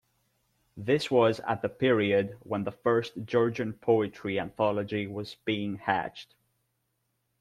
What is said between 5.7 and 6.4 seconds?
hatched.